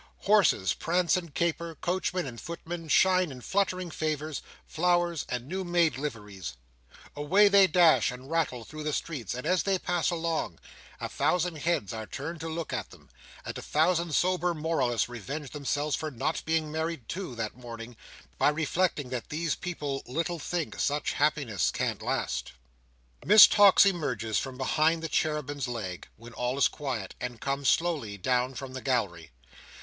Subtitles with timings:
[0.21, 5.95] Horses prance and caper; coachmen and footmen shine in fluttering favours, flowers, and new made
[5.99, 6.53] liveries.
[7.15, 10.57] Away they dash and rattle through the streets; and as they pass along,
[10.99, 13.09] a thousand heads are turned to look at them,
[13.45, 17.95] and a thousand sober moralists revenge themselves for not being married too, that morning,
[18.39, 22.53] by reflecting that these people little think such happiness can't last.
[23.23, 28.17] Miss Tox emerges from behind the cherubim's leg, when all is quiet, and comes slowly
[28.17, 29.29] down from the gallery.